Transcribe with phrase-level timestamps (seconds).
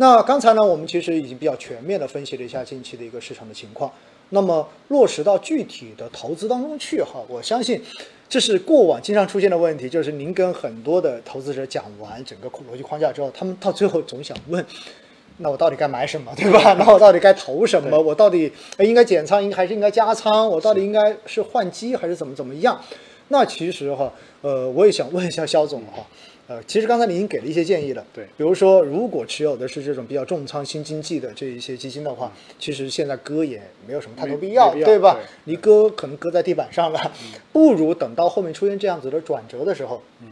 [0.00, 3.90] 那刚才呢，我们其实已经比较全面的分析了一下近期的一个市场的情况。
[4.28, 7.82] 那么落实到具体的投资当中去哈，我相信
[8.28, 14.64] 这是过往经常出现的问题，就是您跟很多的投资者讲完整个逻辑框架之后，他们到最后总想问。
[15.38, 16.74] 那我到底该买什么，对吧？
[16.78, 17.98] 那我到底该投什么？
[18.00, 20.48] 我到底应该减仓，应还是应该加仓？
[20.48, 22.80] 我到底应该是换机还是怎么怎么样？
[23.28, 26.06] 那其实哈，呃，我也想问一下肖总哈，
[26.46, 35.18] 呃，其实刚才您已经给了一些建议了，对，比如说如果持有的是这种比较重仓新经济的这一些基金的话，其实现在割也没有什么太多必要，对吧？
[35.44, 37.12] 你割可能割在地板上了，
[37.52, 40.28] 不如等到后面出现这样子的转折的时候，嗯，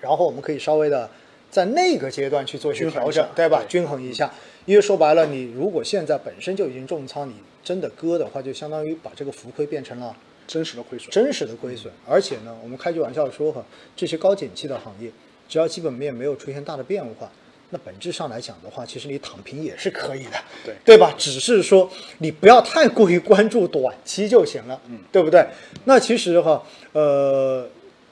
[0.00, 1.08] 然后我们可以稍微的。
[1.50, 3.62] 在那个阶段去做一些调整，对吧？
[3.68, 4.32] 均衡一下，
[4.64, 10.16] 因为说白了，你如果现在本身就已经重仓，你真的割的话，就相当于把这个浮亏变成了
[10.52, 11.10] 真实的亏损。
[11.10, 13.64] 真实的亏损，而且呢，我们开句玩笑说哈，
[13.96, 15.10] 这些高景气的行业，
[15.48, 17.32] 只要基本面没有出现大的变化，
[17.70, 21.14] 那本质上来讲的话，其实你躺平也是可以的，对对吧？
[21.16, 25.46] 只是说你不要太过于关注短期就行了，嗯，对不对？
[25.86, 27.66] 那其实哈，呃，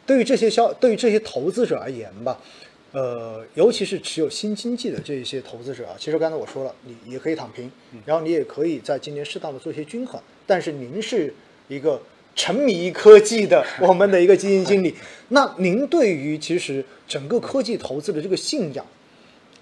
[0.06, 2.40] 对于这些消，对于这些投资者而言吧。
[2.92, 7.70] 呃，尤其是持有新经济的这一些投资者啊，其实刚才我说了，你也可以躺平，
[8.04, 10.20] 然后你也可以在今年适当的做一些均衡。
[10.44, 11.32] 但是您是
[11.68, 12.02] 一个
[12.34, 14.94] 沉迷科技的我们的一个基金经理，
[15.28, 18.84] 那您对于其实整个科技投资的这个信仰，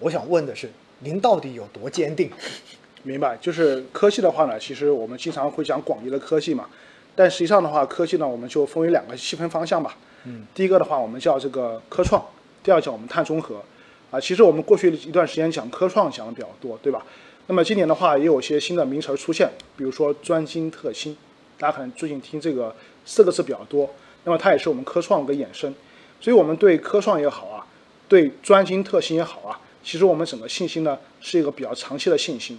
[0.01, 2.31] 我想问的是，您到底有多坚定？
[3.05, 6.69] 明白，就是科技的话呢，其实我们经常会讲广义的科技嘛，
[7.15, 9.97] 但实际上的话，科技呢，我们就分为两个细分方向吧。
[10.25, 12.23] 嗯，第一个的话，我们叫这个科创。
[12.63, 13.63] 第二讲我们碳中和，
[14.11, 17.07] 啊，其实我们过去一段时间讲科创讲的比较多，对吧？
[17.47, 21.17] 那么今年的话也有些新的名词出现，比如说专精特新，
[21.59, 23.91] 大家可能最近听这个四个字比较多，
[24.25, 25.75] 那么它也是我们科创的衍生，
[26.21, 27.67] 所以我们对科创也好啊，
[28.09, 32.59] 对专精特新也好啊，其实我们整个信心呢是一个比较长期的信心。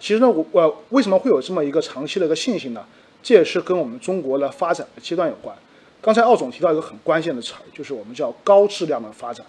[0.00, 2.84] 其实呢，我我为什么会有这么一个长期的一个信心呢？
[3.22, 5.56] 这也是跟我们中国的发展的阶段有关。
[6.00, 9.46] 刚才奥总提到一个很关键的词，就是我们叫高质量的发展。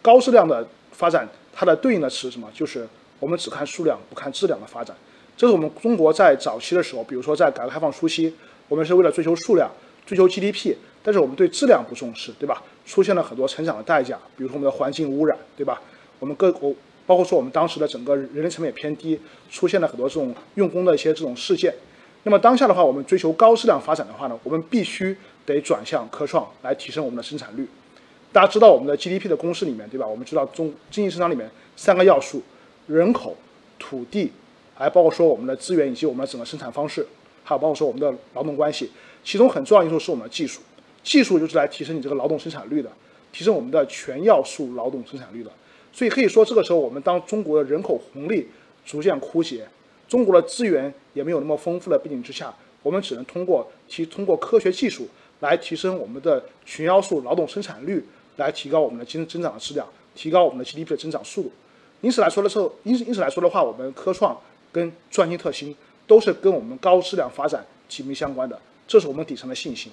[0.00, 2.48] 高质量的发展，它的对应的词是什么？
[2.54, 2.86] 就是
[3.18, 4.96] 我们只看数量不看质量的发展。
[5.40, 8.30] 这是我们中国在早期的时候，比如说在改革开放初期，
[8.68, 9.70] 我们是为了追求数量、
[10.04, 12.62] 追求 GDP，但是我们对质量不重视，对吧？
[12.84, 15.80] 出现了很多成长的代价，比如说我们的环境污染，对吧？
[16.18, 16.74] 我们各国
[17.06, 19.18] 包括说我们当时的整个人力成本也偏低，
[19.50, 21.72] 出现了很多这种用工的一些这种事件。
[22.24, 25.16] 那么当下的话，我们追求高质量发展的话呢，我们必须。
[25.46, 27.66] 得转向科创来提升我们的生产率。
[28.30, 30.06] 大家知道我们的 GDP 的公式里面，对吧？
[30.06, 32.40] 我们知道中经济增长里面三个要素：
[32.86, 33.36] 人口、
[33.76, 34.30] 土地，
[34.80, 37.06] 还包括说我们的资源以及我们的整个生产方式，
[37.44, 38.90] 还有包括说我们的劳动关系。
[39.22, 40.62] 其中很重要因素是我们的技术，
[41.02, 42.90] 技术就是来提升你这个劳动生产率的，
[43.30, 45.50] 提升我们的全要素劳动生产率的。
[45.92, 48.48] 所以可以说，这个时候我们当中国的人口红利
[48.86, 49.68] 逐渐枯竭，
[50.08, 55.06] 中国的资源也没有那么丰富的背景之下，我们只能通过提通过科学技术。
[55.40, 58.04] 来提升我们的全要素劳动生产率，
[58.36, 61.50] 来提高我们的经济增长的质量，提高我们的 GDP 的增长速度。
[62.02, 64.38] 因此来说的时候，因因此来说的话，我们科创
[64.72, 65.74] 跟专精特新
[66.06, 69.90] 都是跟我们高质量发展紧密相关的，这是我们底层的信心。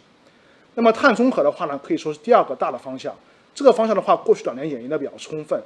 [0.76, 3.16] 那么碳中和的话呢，可以说是第二个大的方向。
[3.56, 5.60] 这个方向的话，过去两年演绎的比较充分。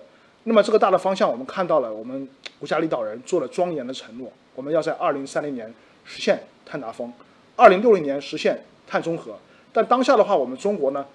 [0.46, 2.28] 那么这个大的方向，我们看到了我们
[2.58, 5.72] 国家领导人做了庄严的承诺，我们要在二零三零年
[6.06, 7.12] 实现碳达峰，
[7.58, 9.38] 二零六零年实现碳中和。
[9.74, 11.06] 但当下的话，我们中国呢，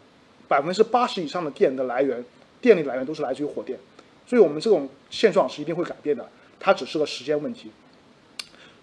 [0.46, 2.22] 百分之八十以上的电的来源，
[2.60, 3.78] 电力来源都是来自于火电，
[4.26, 6.28] 所以我们这种现状是一定会改变的，
[6.60, 7.70] 它只是个时间问题。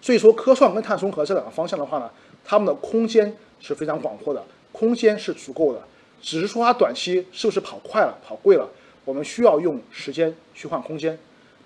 [0.04, 2.10] 所以说，科创跟碳中和这两个方向的话呢，
[2.44, 5.82] 它们的空间是非常广阔的，空间是足够的，
[6.20, 8.68] 只是说它短期是不是跑快了、跑贵了，
[9.06, 11.18] 我们需要用时间去换空间。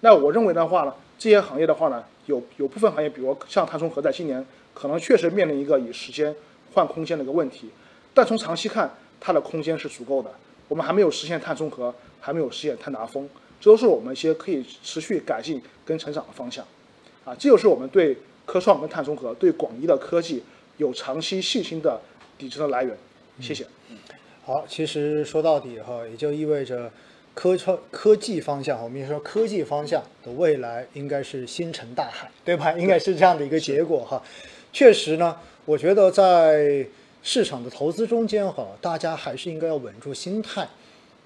[0.03, 6.33] 那我认为的话呢，这些行业的话呢，有有部分行业，比如像碳中和，在今年可能确实面临一个以时间
[6.75, 7.69] 换空间的一个问题。
[8.15, 8.89] 但从长期看，
[9.19, 10.31] 它的空间是足够的。
[10.69, 13.29] 我们还没有实现碳中和，还没有实现碳达峰，
[13.61, 16.65] 这都是我们一些可以持续改进跟成长的方向。
[17.29, 18.17] 啊，这就是我们对
[18.47, 20.43] 科创跟碳中和、对广义的科技
[20.79, 22.01] 有长期信心的
[22.39, 22.97] 底层的来源。
[23.39, 23.67] 谢谢。
[23.91, 23.99] 嗯
[24.47, 26.91] 好，其实说到底哈，也就意味着
[27.35, 32.73] 科创科技方向，我们说科技方向的未来应该是星辰大海，对吧？
[32.73, 34.23] 应该是这样的一个结果哈。
[34.73, 35.37] 确实呢，
[35.67, 36.87] 我觉得在。
[37.21, 40.67] 市场的投资中间哈，大家还是应该要稳住心态。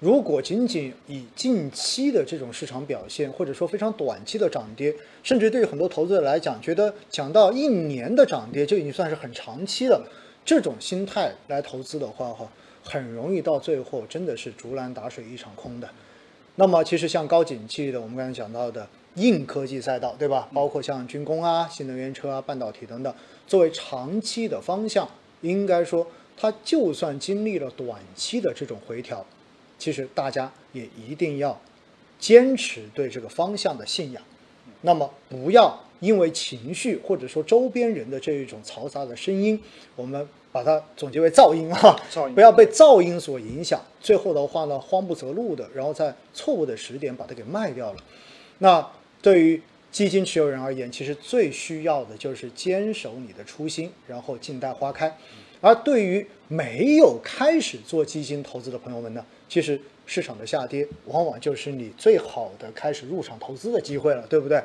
[0.03, 10.05] 如果仅仅以近期的这种市场表现，或者说非常短期的涨跌，甚至对于很多投资者来讲，觉得讲到一年的涨跌就已经算是很长期了，
[10.43, 12.51] 这种心态来投资的话哈，
[12.83, 15.89] 很容易到最后真的是竹篮打水一场空的。
[16.57, 18.85] 那么其实像高景气的，我们刚才讲到的
[19.15, 20.49] 硬科技赛道，对吧？
[20.53, 23.15] 包括像军工啊、新能源车啊、半导体等等，
[23.47, 25.09] 作为长期的方向，
[25.39, 29.25] 应该说它就算经历了短期的这种回调，
[29.83, 31.59] 其实大家也一定要
[32.17, 34.23] 坚持对这个方向的信仰。
[34.79, 39.61] 那么不要因为情绪或者说周边人的这一种嘈杂的声音，
[39.97, 43.81] 我们把它总结为噪音啊，噪音不要被噪音所影响。
[43.99, 47.99] 最后的话呢，慌不择路的，然后在错误的时点把它给卖掉了。
[48.59, 48.89] 那
[49.21, 55.17] 对于基金持有人而言，其实最需要的就是坚守你的初心，然后静待花开。
[55.63, 64.61] 而对于没有开始做基金投资的朋友们呢，其实市场的下跌往往就是你最好的开始入场投资的机会了，对不对？